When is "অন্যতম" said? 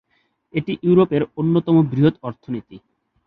1.37-1.75